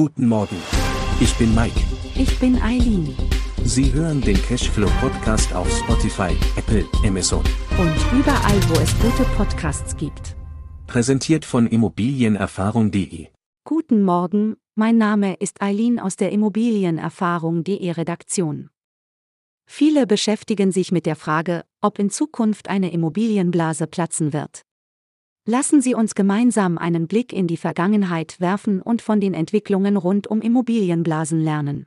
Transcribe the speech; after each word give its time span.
Guten 0.00 0.28
Morgen. 0.28 0.56
Ich 1.20 1.36
bin 1.36 1.54
Mike. 1.54 1.78
Ich 2.14 2.38
bin 2.38 2.56
Eileen. 2.62 3.14
Sie 3.64 3.92
hören 3.92 4.22
den 4.22 4.40
Cashflow 4.40 4.88
Podcast 4.98 5.52
auf 5.54 5.70
Spotify, 5.70 6.34
Apple, 6.56 6.86
Amazon. 7.04 7.44
Und 7.78 8.18
überall, 8.18 8.58
wo 8.70 8.80
es 8.80 8.98
gute 8.98 9.28
Podcasts 9.36 9.94
gibt. 9.98 10.36
Präsentiert 10.86 11.44
von 11.44 11.66
Immobilienerfahrung.de. 11.66 13.26
Guten 13.64 14.02
Morgen, 14.02 14.56
mein 14.74 14.96
Name 14.96 15.34
ist 15.34 15.60
Eileen 15.60 16.00
aus 16.00 16.16
der 16.16 16.32
Immobilienerfahrung.de 16.32 17.90
Redaktion. 17.90 18.70
Viele 19.66 20.06
beschäftigen 20.06 20.72
sich 20.72 20.92
mit 20.92 21.04
der 21.04 21.16
Frage, 21.16 21.66
ob 21.82 21.98
in 21.98 22.08
Zukunft 22.08 22.70
eine 22.70 22.90
Immobilienblase 22.90 23.86
platzen 23.86 24.32
wird. 24.32 24.62
Lassen 25.46 25.80
Sie 25.80 25.94
uns 25.94 26.14
gemeinsam 26.14 26.76
einen 26.76 27.08
Blick 27.08 27.32
in 27.32 27.46
die 27.46 27.56
Vergangenheit 27.56 28.40
werfen 28.40 28.82
und 28.82 29.00
von 29.00 29.20
den 29.20 29.32
Entwicklungen 29.32 29.96
rund 29.96 30.26
um 30.26 30.42
Immobilienblasen 30.42 31.40
lernen. 31.40 31.86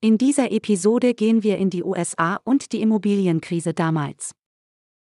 In 0.00 0.18
dieser 0.18 0.52
Episode 0.52 1.14
gehen 1.14 1.42
wir 1.42 1.58
in 1.58 1.70
die 1.70 1.82
USA 1.82 2.36
und 2.44 2.72
die 2.72 2.82
Immobilienkrise 2.82 3.74
damals. 3.74 4.32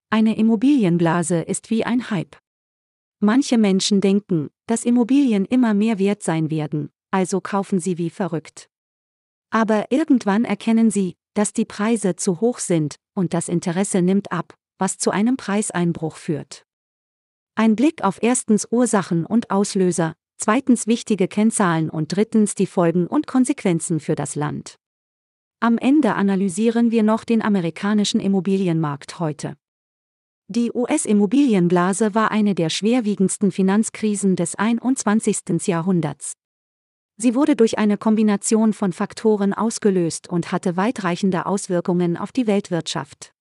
Eine 0.10 0.38
Immobilienblase 0.38 1.42
ist 1.42 1.70
wie 1.70 1.84
ein 1.84 2.10
Hype. 2.10 2.38
Manche 3.20 3.58
Menschen 3.58 4.00
denken, 4.00 4.50
dass 4.68 4.86
Immobilien 4.86 5.46
immer 5.46 5.74
mehr 5.74 6.00
wert 6.00 6.24
sein 6.24 6.50
werden, 6.50 6.92
also 7.12 7.42
kaufen 7.42 7.80
sie 7.80 7.98
wie 7.98 8.10
verrückt. 8.10 8.70
Aber 9.50 9.92
irgendwann 9.92 10.46
erkennen 10.46 10.92
sie, 10.92 11.16
dass 11.34 11.52
die 11.52 11.66
Preise 11.66 12.16
zu 12.16 12.40
hoch 12.40 12.60
sind 12.60 12.96
und 13.16 13.34
das 13.34 13.50
Interesse 13.50 14.02
nimmt 14.02 14.32
ab, 14.32 14.56
was 14.78 14.98
zu 14.98 15.12
einem 15.12 15.36
Preiseinbruch 15.36 16.16
führt. 16.16 16.66
Ein 17.56 17.76
Blick 17.76 18.04
auf 18.04 18.20
erstens 18.22 18.68
Ursachen 18.72 19.26
und 19.26 19.52
Auslöser, 19.52 20.14
zweitens 20.38 20.88
wichtige 20.88 21.28
Kennzahlen 21.28 21.90
und 21.90 22.16
drittens 22.16 22.56
die 22.56 22.68
Folgen 22.68 23.08
und 23.08 23.28
Konsequenzen 23.28 24.00
für 24.00 24.16
das 24.16 24.36
Land. 24.36 24.76
Am 25.60 25.78
Ende 25.78 26.16
analysieren 26.16 26.90
wir 26.92 27.04
noch 27.04 27.26
den 27.26 27.42
amerikanischen 27.42 28.22
Immobilienmarkt 28.22 29.20
heute. 29.20 29.56
Die 30.48 30.72
US-Immobilienblase 30.74 32.16
war 32.16 32.32
eine 32.32 32.56
der 32.56 32.70
schwerwiegendsten 32.70 33.52
Finanzkrisen 33.52 34.36
des 34.36 34.56
21. 34.56 35.68
Jahrhunderts. 35.68 36.34
Sie 37.18 37.36
wurde 37.36 37.58
durch 37.58 37.78
eine 37.78 37.98
Kombination 37.98 38.72
von 38.72 38.94
Faktoren 38.94 39.54
ausgelöst 39.54 40.30
und 40.30 40.54
hatte 40.54 40.78
weitreichende 40.78 41.46
Auswirkungen 41.46 42.16
auf 42.16 42.32
die 42.32 42.48
Weltwirtschaft. 42.48 43.34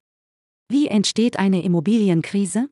Wie 0.69 0.88
entsteht 0.88 1.38
eine 1.38 1.62
Immobilienkrise? 1.62 2.69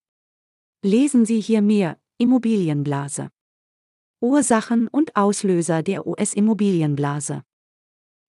Lesen 0.87 1.27
Sie 1.27 1.41
hier 1.41 1.63
mehr, 1.63 1.99
Immobilienblase. 2.17 3.31
Ursachen 4.21 4.87
und 4.87 5.17
Auslöser 5.17 5.83
der 5.83 6.07
US-Immobilienblase. 6.07 7.43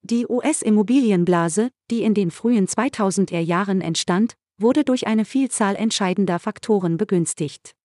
Die 0.02 0.26
US-Immobilienblase, 0.28 1.70
die 1.92 2.02
in 2.02 2.16
den 2.16 2.32
frühen 2.32 2.66
2000er 2.66 3.38
Jahren 3.38 3.82
entstand, 3.82 4.34
wurde 4.60 4.84
durch 4.84 5.06
eine 5.06 5.24
Vielzahl 5.24 5.76
entscheidender 5.76 6.40
Faktoren 6.40 6.98
begünstigt. 6.98 7.76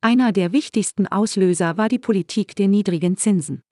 Einer 0.00 0.30
der 0.30 0.52
wichtigsten 0.52 1.08
Auslöser 1.08 1.76
war 1.76 1.88
die 1.88 1.98
Politik 1.98 2.54
der 2.54 2.68
niedrigen 2.68 3.16
Zinsen. 3.16 3.64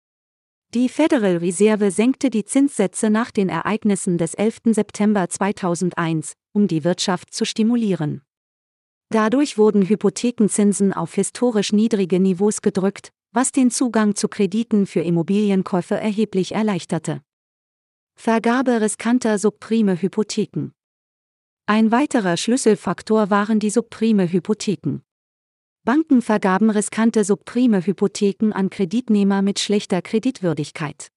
Die 0.74 0.90
Federal 0.90 1.38
Reserve 1.38 1.92
senkte 1.92 2.32
die 2.32 2.46
Zinssätze 2.46 3.12
nach 3.12 3.30
den 3.30 3.48
Ereignissen 3.48 4.18
des 4.18 4.34
11. 4.34 4.62
September 4.72 5.30
2001, 5.30 6.34
um 6.52 6.68
die 6.68 6.84
Wirtschaft 6.84 7.32
zu 7.32 7.46
stimulieren. 7.46 8.24
Dadurch 9.10 9.58
wurden 9.58 9.88
Hypothekenzinsen 9.88 10.94
auf 10.94 11.14
historisch 11.14 11.72
niedrige 11.72 12.20
Niveaus 12.20 12.62
gedrückt, 12.62 13.12
was 13.32 13.52
den 13.52 13.70
Zugang 13.70 14.16
zu 14.16 14.28
Krediten 14.28 14.86
für 14.86 15.02
Immobilienkäufe 15.02 15.96
erheblich 15.96 16.54
erleichterte. 16.54 17.22
Vergabe 18.16 18.82
riskanter 18.82 19.38
subprime 19.38 20.02
Hypotheken. 20.02 20.72
Ein 21.68 21.92
weiterer 21.92 22.38
Schlüsselfaktor 22.38 23.30
waren 23.30 23.60
die 23.60 23.70
subprime 23.70 24.32
Hypotheken. 24.32 25.02
Banken 25.84 26.22
vergaben 26.22 26.70
riskante 26.70 27.24
subprime 27.24 27.86
Hypotheken 27.86 28.54
an 28.54 28.70
Kreditnehmer 28.70 29.42
mit 29.42 29.60
schlechter 29.60 30.02
Kreditwürdigkeit. 30.02 31.10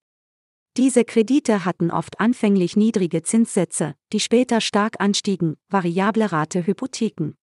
Diese 0.76 1.04
Kredite 1.04 1.64
hatten 1.64 1.90
oft 1.90 2.20
anfänglich 2.20 2.76
niedrige 2.76 3.22
Zinssätze, 3.22 3.94
die 4.12 4.20
später 4.20 4.60
stark 4.60 5.00
anstiegen, 5.00 5.56
variable 5.68 6.30
Rate 6.30 6.66
Hypotheken. 6.66 7.34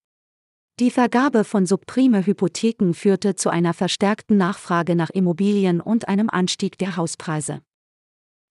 Die 0.77 0.91
Vergabe 0.91 1.45
von 1.45 1.65
subprime 1.65 2.25
Hypotheken 2.25 2.93
führte 2.93 3.35
zu 3.35 3.49
einer 3.49 3.73
verstärkten 3.73 4.35
Nachfrage 4.35 4.93
nach 4.97 5.09
Immobilien 5.09 5.79
und 5.79 6.09
einem 6.09 6.29
Anstieg 6.29 6.77
der 6.77 6.97
Hauspreise. 6.97 7.61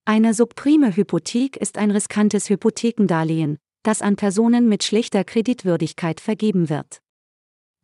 Eine 0.07 0.33
subprime 0.33 0.97
Hypothek 0.97 1.59
ist 1.59 1.77
ein 1.77 1.91
riskantes 1.91 2.49
Hypothekendarlehen, 2.49 3.59
das 3.83 4.01
an 4.01 4.17
Personen 4.17 4.71
mit 4.71 4.85
schlechter 4.85 5.23
Kreditwürdigkeit 5.23 6.19
vergeben 6.19 6.71
wird. 6.71 7.03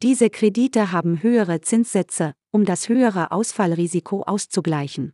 Diese 0.03 0.31
Kredite 0.31 0.91
haben 0.91 1.23
höhere 1.23 1.61
Zinssätze, 1.61 2.33
um 2.51 2.65
das 2.65 2.89
höhere 2.89 3.33
Ausfallrisiko 3.33 4.23
auszugleichen. 4.23 5.13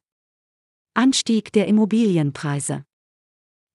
Anstieg 0.95 1.53
der 1.53 1.67
Immobilienpreise. 1.67 2.85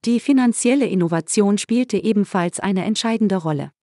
Die 0.06 0.22
finanzielle 0.22 0.85
Innovation 0.85 1.57
spielte 1.57 1.97
ebenfalls 1.97 2.62
eine 2.62 2.85
entscheidende 2.85 3.35
Rolle. 3.35 3.73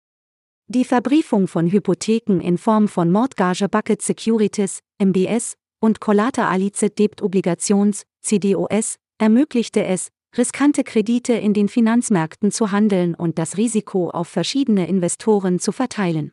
Die 0.70 0.84
Verbriefung 0.84 1.48
von 1.48 1.72
Hypotheken 1.72 2.40
in 2.40 2.58
Form 2.58 2.88
von 2.88 3.10
Mortgage 3.10 3.66
Bucket 3.70 4.02
Securities, 4.02 4.80
MBS, 5.02 5.54
und 5.80 5.98
Collateralized 5.98 6.98
Debt 6.98 7.22
Obligations, 7.22 8.02
CDOS, 8.20 8.96
ermöglichte 9.16 9.82
es, 9.82 10.08
riskante 10.36 10.84
Kredite 10.84 11.32
in 11.32 11.54
den 11.54 11.70
Finanzmärkten 11.70 12.50
zu 12.50 12.70
handeln 12.70 13.14
und 13.14 13.38
das 13.38 13.56
Risiko 13.56 14.10
auf 14.10 14.28
verschiedene 14.28 14.86
Investoren 14.88 15.58
zu 15.58 15.72
verteilen. 15.72 16.32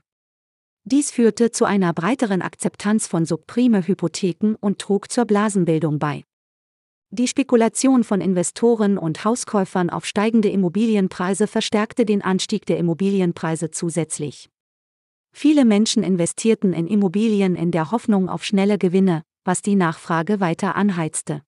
Dies 0.84 1.12
führte 1.12 1.52
zu 1.52 1.63
einer 1.63 1.94
breiteren 1.94 2.41
Akzeptanz 2.41 3.07
von 3.07 3.25
subprime 3.25 3.88
Hypotheken 3.88 4.56
und 4.59 4.79
trug 4.79 5.09
zur 5.09 5.23
Blasenbildung 5.23 5.97
bei. 5.97 6.25
Die 7.18 7.30
Spekulation 7.30 8.03
von 8.03 8.20
Investoren 8.20 8.98
und 8.98 9.24
Hauskäufern 9.24 9.90
auf 9.90 10.06
steigende 10.06 10.50
Immobilienpreise 10.50 11.48
verstärkte 11.48 12.03
den 12.06 12.22
Anstieg 12.22 12.66
der 12.66 12.78
Immobilienpreise 12.78 13.72
zusätzlich. 13.72 14.50
Viele 15.31 15.64
Menschen 15.64 16.03
investierten 16.03 16.74
in 16.74 16.88
Immobilien 16.88 17.56
in 17.56 17.72
der 17.72 17.92
Hoffnung 17.92 18.28
auf 18.28 18.44
schnelle 18.44 18.78
Gewinne, 18.78 19.24
was 19.46 19.62
die 19.62 19.76
Nachfrage 19.76 20.42
weiter 20.42 20.76
anheizte. 20.76 21.42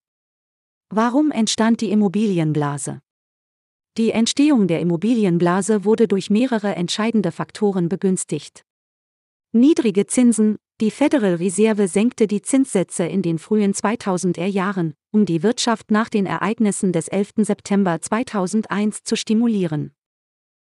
Warum 0.87 1.31
entstand 1.31 1.81
die 1.81 1.91
Immobilienblase? 1.91 3.01
Die 3.97 4.11
Entstehung 4.11 4.69
der 4.69 4.79
Immobilienblase 4.79 5.83
wurde 5.83 6.07
durch 6.07 6.29
mehrere 6.29 6.75
entscheidende 6.75 7.33
Faktoren 7.33 7.89
begünstigt. 7.89 8.63
Niedrige 9.51 10.07
Zinsen, 10.07 10.59
die 10.79 10.91
Federal 10.91 11.33
Reserve 11.35 11.87
senkte 11.87 12.27
die 12.27 12.43
Zinssätze 12.43 13.03
in 13.03 13.23
den 13.23 13.39
frühen 13.39 13.73
2000er 13.73 14.45
Jahren, 14.45 14.93
um 15.11 15.25
die 15.25 15.41
Wirtschaft 15.41 15.89
nach 15.89 16.07
den 16.07 16.27
Ereignissen 16.27 16.91
des 16.91 17.07
11. 17.07 17.33
September 17.37 17.99
2001 17.99 19.03
zu 19.03 19.15
stimulieren. 19.15 19.95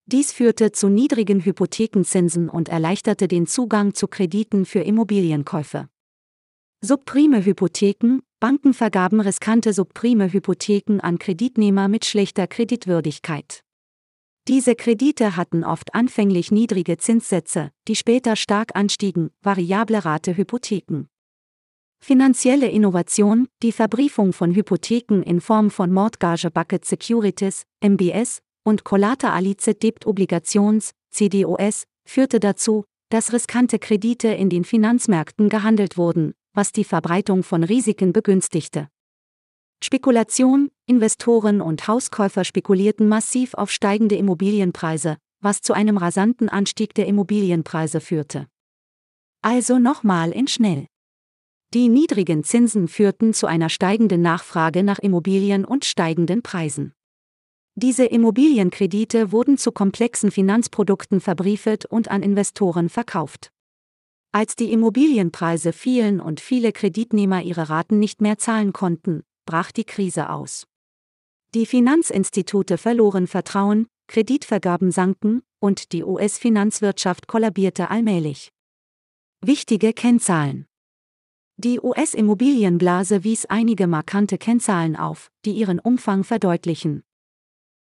Dies 0.05 0.31
führte 0.31 0.71
zu 0.71 0.89
niedrigen 0.89 1.45
Hypothekenzinsen 1.45 2.49
und 2.49 2.69
erleichterte 2.69 3.27
den 3.27 3.49
Zugang 3.49 3.95
zu 3.95 4.07
Krediten 4.07 4.65
für 4.65 4.79
Immobilienkäufe. 4.79 5.89
Subprime 6.83 7.45
Hypotheken, 7.45 8.21
Banken 8.39 8.75
vergaben 8.75 9.19
riskante 9.19 9.73
subprime 9.73 10.33
Hypotheken 10.33 11.01
an 11.01 11.19
Kreditnehmer 11.19 11.89
mit 11.89 12.05
schlechter 12.05 12.47
Kreditwürdigkeit. 12.47 13.66
Diese 14.49 14.77
Kredite 14.77 15.37
hatten 15.37 15.65
oft 15.65 15.93
anfänglich 15.97 16.53
niedrige 16.53 16.99
Zinssätze, 16.99 17.73
die 17.89 17.97
später 17.97 18.37
stark 18.37 18.77
anstiegen, 18.77 19.31
variable 19.43 20.05
Rate 20.05 20.37
Hypotheken. 20.37 21.09
Finanzielle 21.99 22.69
Innovation, 22.69 23.49
die 23.65 23.73
Verbriefung 23.73 24.33
von 24.33 24.55
Hypotheken 24.55 25.23
in 25.23 25.41
Form 25.41 25.73
von 25.73 25.93
Mortgage 25.93 26.49
Bucket 26.53 26.85
Securities, 26.85 27.65
MBS, 27.81 28.39
und 28.63 28.85
Collateralized 28.85 29.83
Debt 29.83 30.07
Obligations, 30.07 30.93
CDOS, 31.11 31.85
führte 32.07 32.39
dazu, 32.39 32.85
dass 33.09 33.33
riskante 33.33 33.81
Kredite 33.81 34.29
in 34.29 34.49
den 34.49 34.63
Finanzmärkten 34.63 35.49
gehandelt 35.49 35.97
wurden, 35.97 36.35
was 36.55 36.71
die 36.71 36.85
Verbreitung 36.85 37.43
von 37.43 37.65
Risiken 37.65 38.13
begünstigte. 38.13 38.89
Spekulation, 39.87 40.73
Investoren 40.87 41.61
und 41.61 41.87
Hauskäufer 41.87 42.43
spekulierten 42.43 43.09
massiv 43.09 43.55
auf 43.55 43.71
steigende 43.71 44.17
Immobilienpreise, 44.17 45.17
was 45.41 45.61
zu 45.61 45.75
einem 45.75 45.97
rasanten 45.97 46.49
Anstieg 46.49 46.93
der 46.95 47.07
Immobilienpreise 47.07 48.01
führte. 48.01 48.49
Also 49.43 49.79
nochmal 49.79 50.33
in 50.33 50.49
schnell. 50.49 50.89
Die 51.73 51.87
niedrigen 51.89 52.43
Zinsen 52.43 52.89
führten 52.89 53.33
zu 53.33 53.47
einer 53.47 53.69
steigenden 53.69 54.23
Nachfrage 54.23 54.83
nach 54.83 54.99
Immobilien 54.99 55.65
und 55.65 55.85
steigenden 55.85 56.43
Preisen. 56.43 56.93
Diese 57.77 58.07
Immobilienkredite 58.07 59.31
wurden 59.31 59.57
zu 59.57 59.71
komplexen 59.71 60.33
Finanzprodukten 60.33 61.21
verbriefet 61.21 61.85
und 61.85 62.11
an 62.11 62.25
Investoren 62.25 62.89
verkauft. 62.89 63.53
Als 64.33 64.57
die 64.57 64.73
Immobilienpreise 64.73 65.73
fielen 65.73 66.19
und 66.19 66.41
viele 66.41 66.73
Kreditnehmer 66.73 67.43
ihre 67.43 67.69
Raten 67.69 68.01
nicht 68.01 68.21
mehr 68.21 68.37
zahlen 68.37 68.73
konnten, 68.73 69.23
brach 69.47 69.73
die 69.73 69.85
Krise 69.85 70.29
aus. 70.29 70.67
Die 71.55 71.65
Finanzinstitute 71.65 72.77
verloren 72.77 73.27
Vertrauen, 73.27 73.87
Kreditvergaben 74.09 74.91
sanken 74.91 75.43
und 75.59 75.93
die 75.93 76.05
US-Finanzwirtschaft 76.05 77.27
kollabierte 77.27 77.91
allmählich. 77.91 78.53
Wichtige 79.41 79.93
Kennzahlen 79.93 80.67
Die 81.57 81.81
US-Immobilienblase 81.81 83.25
wies 83.25 83.47
einige 83.47 83.87
markante 83.87 84.37
Kennzahlen 84.37 84.97
auf, 84.97 85.31
die 85.45 85.53
ihren 85.53 85.79
Umfang 85.79 86.25
verdeutlichen. 86.25 87.03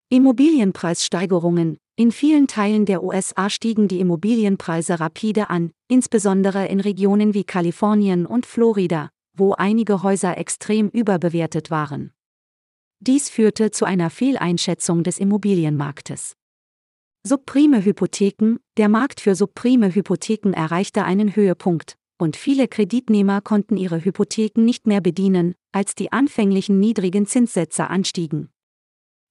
Immobilienpreissteigerungen, 0.10 1.78
in 1.96 2.12
vielen 2.12 2.48
Teilen 2.48 2.86
der 2.86 3.04
USA 3.04 3.50
stiegen 3.50 3.88
die 3.88 4.02
Immobilienpreise 4.02 5.00
rapide 5.00 5.50
an, 5.50 5.72
insbesondere 5.88 6.68
in 6.68 6.82
Regionen 6.82 7.34
wie 7.34 7.46
Kalifornien 7.46 8.26
und 8.26 8.46
Florida, 8.46 9.10
wo 9.42 9.54
einige 9.54 10.04
Häuser 10.04 10.38
extrem 10.38 10.88
überbewertet 10.90 11.72
waren. 11.72 12.14
Dies 13.00 13.28
führte 13.28 13.72
zu 13.72 13.86
einer 13.86 14.12
Fehleinschätzung 14.12 15.04
des 15.04 15.18
Immobilienmarktes. 15.18 16.36
Subprime 17.26 17.84
Hypotheken, 17.84 18.58
der 18.78 18.88
Markt 18.88 19.20
für 19.20 19.34
subprime 19.34 19.96
Hypotheken 19.96 20.54
erreichte 20.54 21.06
einen 21.06 21.36
Höhepunkt, 21.36 21.98
und 22.20 22.38
viele 22.38 22.68
Kreditnehmer 22.68 23.42
konnten 23.42 23.78
ihre 23.78 24.06
Hypotheken 24.06 24.64
nicht 24.64 24.86
mehr 24.86 25.02
bedienen, 25.02 25.56
als 25.72 25.96
die 25.96 26.12
anfänglichen 26.12 26.80
niedrigen 26.80 27.26
Zinssätze 27.26 27.88
anstiegen. 27.88 28.52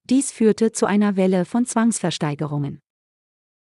Dies 0.03 0.33
führte 0.33 0.73
zu 0.73 0.87
einer 0.87 1.15
Welle 1.15 1.45
von 1.45 1.67
Zwangsversteigerungen. 1.67 2.81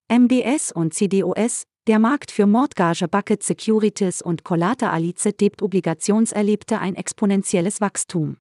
MBS 0.09 0.71
und 0.71 0.95
CDOS, 0.95 1.65
der 1.87 2.01
Markt 2.01 2.33
für 2.33 2.47
Mortgage 2.47 3.07
Bucket 3.07 3.45
Securities 3.45 4.21
und 4.21 4.43
Collateralize 4.43 5.33
Debt 5.33 5.63
Obligations 5.63 6.33
erlebte 6.33 6.81
ein 6.81 6.97
exponentielles 6.97 7.81
Wachstum. 7.81 8.39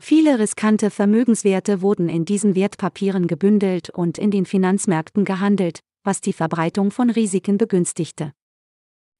Viele 0.00 0.38
riskante 0.38 0.90
Vermögenswerte 0.90 1.82
wurden 1.82 2.08
in 2.08 2.24
diesen 2.24 2.54
Wertpapieren 2.54 3.26
gebündelt 3.26 3.90
und 3.90 4.16
in 4.16 4.30
den 4.30 4.46
Finanzmärkten 4.46 5.24
gehandelt, 5.24 5.80
was 6.04 6.20
die 6.20 6.32
Verbreitung 6.32 6.92
von 6.92 7.10
Risiken 7.10 7.58
begünstigte. 7.58 8.32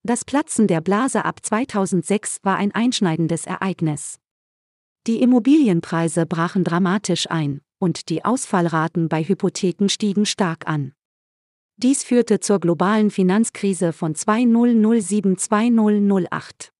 Das 0.05 0.25
Platzen 0.25 0.69
der 0.69 0.81
Blase 0.81 1.25
ab 1.25 1.41
2006 1.43 2.39
war 2.43 2.57
ein 2.57 2.73
einschneidendes 2.73 3.47
Ereignis. 3.47 4.19
Die 5.09 5.21
Immobilienpreise 5.21 6.27
brachen 6.27 6.63
dramatisch 6.63 7.29
ein, 7.29 7.61
und 7.81 8.09
die 8.09 8.25
Ausfallraten 8.25 9.09
bei 9.09 9.25
Hypotheken 9.25 9.89
stiegen 9.89 10.27
stark 10.27 10.69
an. 10.69 10.93
Dies 11.83 12.05
führte 12.05 12.39
zur 12.39 12.61
globalen 12.61 13.11
Finanzkrise 13.11 13.93
von 13.93 14.15
2007-2008. 14.15 16.71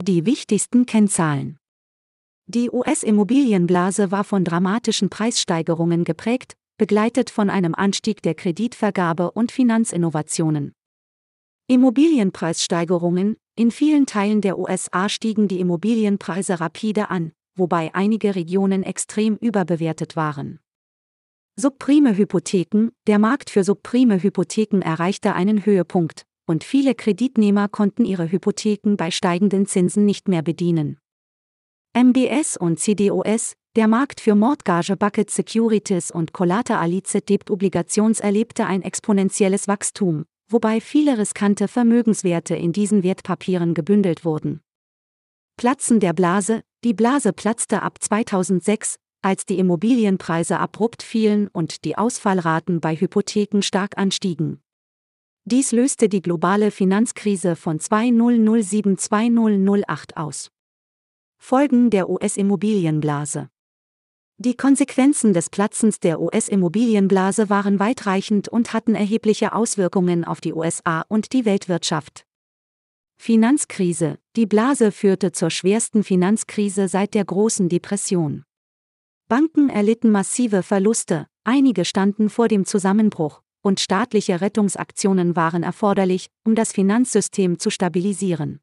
Die 0.00 0.24
wichtigsten 0.24 0.86
Kennzahlen. 0.86 1.58
Die 2.46 2.70
US-Immobilienblase 2.70 4.10
war 4.10 4.24
von 4.24 4.44
dramatischen 4.44 5.10
Preissteigerungen 5.10 6.04
geprägt, 6.04 6.56
begleitet 6.78 7.28
von 7.28 7.50
einem 7.50 7.74
Anstieg 7.74 8.22
der 8.22 8.34
Kreditvergabe 8.34 9.30
und 9.30 9.52
Finanzinnovationen. 9.52 10.72
Immobilienpreissteigerungen 11.68 13.36
In 13.56 13.70
vielen 13.70 14.06
Teilen 14.06 14.40
der 14.40 14.58
USA 14.58 15.10
stiegen 15.10 15.48
die 15.48 15.60
Immobilienpreise 15.60 16.60
rapide 16.60 17.10
an, 17.10 17.32
wobei 17.56 17.94
einige 17.94 18.34
Regionen 18.34 18.84
extrem 18.84 19.36
überbewertet 19.36 20.16
waren. 20.16 20.60
Subprime 21.56 22.16
Hypotheken 22.16 22.90
Der 23.06 23.20
Markt 23.20 23.48
für 23.48 23.62
subprime 23.62 24.20
Hypotheken 24.20 24.80
erreichte 24.82 25.34
einen 25.34 25.64
Höhepunkt, 25.64 26.26
und 26.46 26.64
viele 26.64 26.96
Kreditnehmer 26.96 27.68
konnten 27.68 28.04
ihre 28.04 28.32
Hypotheken 28.32 28.96
bei 28.96 29.12
steigenden 29.12 29.64
Zinsen 29.66 30.04
nicht 30.04 30.26
mehr 30.26 30.42
bedienen. 30.42 30.98
MBS 31.96 32.56
und 32.56 32.80
CDOS, 32.80 33.54
der 33.76 33.86
Markt 33.86 34.20
für 34.20 34.34
Mortgage 34.34 34.96
Bucket 34.96 35.30
Securities 35.30 36.10
und 36.10 36.32
Collateralize 36.32 37.20
Debt 37.20 37.48
Obligations 37.48 38.18
erlebte 38.18 38.66
ein 38.66 38.82
exponentielles 38.82 39.68
Wachstum, 39.68 40.24
wobei 40.50 40.80
viele 40.80 41.18
riskante 41.18 41.68
Vermögenswerte 41.68 42.56
in 42.56 42.72
diesen 42.72 43.04
Wertpapieren 43.04 43.74
gebündelt 43.74 44.24
wurden. 44.24 44.60
Platzen 45.56 46.00
der 46.00 46.14
Blase, 46.14 46.62
die 46.82 46.94
Blase 46.94 47.32
platzte 47.32 47.82
ab 47.82 48.02
2006, 48.02 48.96
als 49.24 49.46
die 49.46 49.58
Immobilienpreise 49.58 50.58
abrupt 50.58 51.02
fielen 51.02 51.48
und 51.48 51.84
die 51.84 51.96
Ausfallraten 51.96 52.80
bei 52.80 52.94
Hypotheken 52.94 53.62
stark 53.62 53.96
anstiegen. 53.96 54.60
Dies 55.46 55.72
löste 55.72 56.08
die 56.08 56.22
globale 56.22 56.70
Finanzkrise 56.70 57.56
von 57.56 57.78
2007-2008 57.78 60.16
aus. 60.16 60.50
Folgen 61.38 61.90
der 61.90 62.08
US-Immobilienblase 62.08 63.50
Die 64.38 64.56
Konsequenzen 64.56 65.32
des 65.32 65.50
Platzens 65.50 66.00
der 66.00 66.20
US-Immobilienblase 66.20 67.50
waren 67.50 67.78
weitreichend 67.78 68.48
und 68.48 68.72
hatten 68.72 68.94
erhebliche 68.94 69.54
Auswirkungen 69.54 70.24
auf 70.24 70.40
die 70.40 70.54
USA 70.54 71.04
und 71.08 71.32
die 71.32 71.44
Weltwirtschaft. 71.44 72.24
Finanzkrise 73.16 74.18
Die 74.36 74.46
Blase 74.46 74.92
führte 74.92 75.32
zur 75.32 75.50
schwersten 75.50 76.04
Finanzkrise 76.04 76.86
seit 76.88 77.14
der 77.14 77.24
großen 77.24 77.68
Depression. 77.68 78.44
Banken 79.28 79.70
erlitten 79.70 80.10
massive 80.10 80.62
Verluste, 80.62 81.26
einige 81.44 81.86
standen 81.86 82.28
vor 82.28 82.48
dem 82.48 82.66
Zusammenbruch, 82.66 83.42
und 83.62 83.80
staatliche 83.80 84.42
Rettungsaktionen 84.42 85.34
waren 85.34 85.62
erforderlich, 85.62 86.28
um 86.44 86.54
das 86.54 86.72
Finanzsystem 86.72 87.58
zu 87.58 87.70
stabilisieren. 87.70 88.60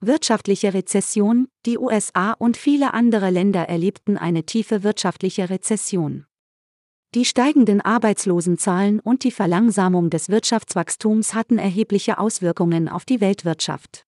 Wirtschaftliche 0.00 0.72
Rezession 0.72 1.48
Die 1.66 1.76
USA 1.76 2.32
und 2.32 2.56
viele 2.56 2.94
andere 2.94 3.28
Länder 3.28 3.68
erlebten 3.68 4.16
eine 4.16 4.44
tiefe 4.44 4.84
wirtschaftliche 4.84 5.50
Rezession. 5.50 6.24
Die 7.14 7.26
steigenden 7.26 7.80
Arbeitslosenzahlen 7.80 9.00
und 9.00 9.24
die 9.24 9.30
Verlangsamung 9.30 10.08
des 10.08 10.30
Wirtschaftswachstums 10.30 11.34
hatten 11.34 11.58
erhebliche 11.58 12.18
Auswirkungen 12.18 12.88
auf 12.88 13.04
die 13.04 13.20
Weltwirtschaft. 13.20 14.07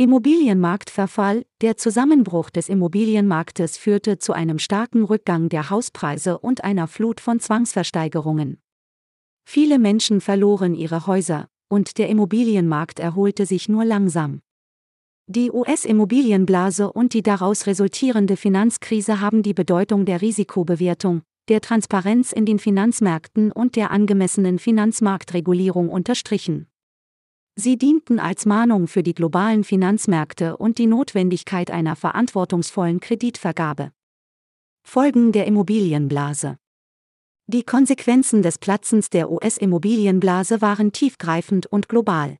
Immobilienmarktverfall 0.00 1.44
Der 1.60 1.76
Zusammenbruch 1.76 2.48
des 2.48 2.70
Immobilienmarktes 2.70 3.76
führte 3.76 4.16
zu 4.16 4.32
einem 4.32 4.58
starken 4.58 5.04
Rückgang 5.04 5.50
der 5.50 5.68
Hauspreise 5.68 6.38
und 6.38 6.64
einer 6.64 6.88
Flut 6.88 7.20
von 7.20 7.38
Zwangsversteigerungen. 7.38 8.62
Viele 9.44 9.78
Menschen 9.78 10.22
verloren 10.22 10.74
ihre 10.74 11.06
Häuser, 11.06 11.48
und 11.68 11.98
der 11.98 12.08
Immobilienmarkt 12.08 12.98
erholte 12.98 13.44
sich 13.44 13.68
nur 13.68 13.84
langsam. 13.84 14.40
Die 15.26 15.50
US-Immobilienblase 15.50 16.90
und 16.90 17.12
die 17.12 17.22
daraus 17.22 17.66
resultierende 17.66 18.38
Finanzkrise 18.38 19.20
haben 19.20 19.42
die 19.42 19.52
Bedeutung 19.52 20.06
der 20.06 20.22
Risikobewertung, 20.22 21.20
der 21.50 21.60
Transparenz 21.60 22.32
in 22.32 22.46
den 22.46 22.58
Finanzmärkten 22.58 23.52
und 23.52 23.76
der 23.76 23.90
angemessenen 23.90 24.58
Finanzmarktregulierung 24.58 25.90
unterstrichen. 25.90 26.69
Sie 27.56 27.76
dienten 27.76 28.18
als 28.18 28.46
Mahnung 28.46 28.86
für 28.86 29.02
die 29.02 29.14
globalen 29.14 29.64
Finanzmärkte 29.64 30.56
und 30.56 30.78
die 30.78 30.86
Notwendigkeit 30.86 31.70
einer 31.70 31.96
verantwortungsvollen 31.96 33.00
Kreditvergabe. 33.00 33.92
Folgen 34.82 35.32
der 35.32 35.46
Immobilienblase 35.46 36.56
Die 37.46 37.62
Konsequenzen 37.62 38.42
des 38.42 38.58
Platzens 38.58 39.10
der 39.10 39.30
US-Immobilienblase 39.30 40.60
waren 40.60 40.92
tiefgreifend 40.92 41.66
und 41.66 41.88
global. 41.88 42.38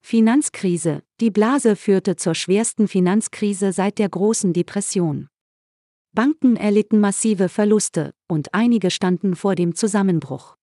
Finanzkrise 0.00 1.02
Die 1.20 1.30
Blase 1.30 1.76
führte 1.76 2.16
zur 2.16 2.34
schwersten 2.34 2.88
Finanzkrise 2.88 3.72
seit 3.72 3.98
der 3.98 4.08
großen 4.08 4.52
Depression. 4.52 5.28
Banken 6.12 6.56
erlitten 6.56 7.00
massive 7.00 7.48
Verluste, 7.48 8.12
und 8.28 8.52
einige 8.52 8.90
standen 8.90 9.36
vor 9.36 9.54
dem 9.54 9.74
Zusammenbruch. 9.74 10.56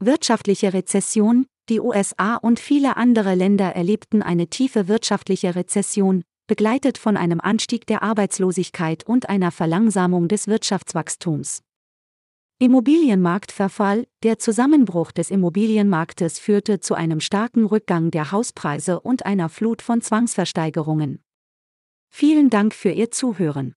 Wirtschaftliche 0.00 0.72
Rezession, 0.72 1.46
die 1.68 1.80
USA 1.80 2.36
und 2.36 2.60
viele 2.60 2.96
andere 2.96 3.34
Länder 3.34 3.74
erlebten 3.74 4.22
eine 4.22 4.46
tiefe 4.46 4.86
wirtschaftliche 4.86 5.56
Rezession, 5.56 6.22
begleitet 6.46 6.96
von 6.96 7.16
einem 7.16 7.40
Anstieg 7.40 7.86
der 7.86 8.02
Arbeitslosigkeit 8.02 9.04
und 9.04 9.28
einer 9.28 9.50
Verlangsamung 9.50 10.28
des 10.28 10.46
Wirtschaftswachstums. 10.46 11.62
Immobilienmarktverfall 12.58 14.06
Der 14.22 14.38
Zusammenbruch 14.38 15.12
des 15.12 15.30
Immobilienmarktes 15.30 16.38
führte 16.38 16.80
zu 16.80 16.94
einem 16.94 17.20
starken 17.20 17.66
Rückgang 17.66 18.10
der 18.10 18.32
Hauspreise 18.32 19.00
und 19.00 19.26
einer 19.26 19.48
Flut 19.48 19.82
von 19.82 20.00
Zwangsversteigerungen. 20.00 21.22
Vielen 22.08 22.48
Dank 22.48 22.74
für 22.74 22.90
Ihr 22.90 23.10
Zuhören. 23.10 23.74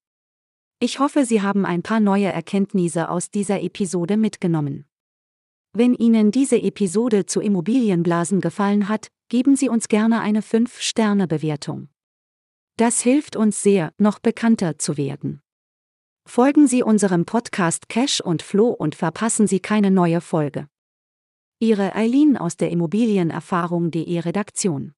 Ich 0.79 0.99
hoffe, 0.99 1.25
Sie 1.25 1.41
haben 1.41 1.65
ein 1.65 1.83
paar 1.83 1.99
neue 1.99 2.31
Erkenntnisse 2.31 3.09
aus 3.09 3.31
dieser 3.31 3.61
Episode 3.61 4.15
mitgenommen. 4.15 4.88
Wenn 5.73 5.93
Ihnen 5.93 6.31
diese 6.31 6.59
Episode 6.61 7.27
zu 7.27 7.41
Immobilienblasen 7.41 8.41
gefallen 8.41 8.89
hat, 8.89 9.09
geben 9.29 9.55
Sie 9.55 9.69
uns 9.69 9.87
gerne 9.87 10.19
eine 10.21 10.41
5-Sterne-Bewertung. 10.41 11.89
Das 12.77 13.01
hilft 13.01 13.35
uns 13.35 13.61
sehr, 13.61 13.93
noch 13.97 14.19
bekannter 14.19 14.79
zu 14.79 14.97
werden. 14.97 15.41
Folgen 16.25 16.67
Sie 16.67 16.81
unserem 16.81 17.25
Podcast 17.25 17.87
Cash 17.87 18.19
und 18.21 18.41
Flo 18.41 18.69
und 18.69 18.95
verpassen 18.95 19.47
Sie 19.47 19.59
keine 19.59 19.91
neue 19.91 20.21
Folge. 20.21 20.67
Ihre 21.59 21.93
Eileen 21.93 22.37
aus 22.37 22.55
der 22.55 22.71
Immobilienerfahrung.de 22.71 24.19
Redaktion. 24.19 24.93